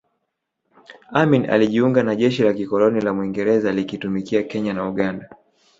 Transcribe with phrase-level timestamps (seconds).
[1.11, 5.29] Amin alijiunga na jeshi la kikoloni la Mwingereza likitumikia Kenya na Uganda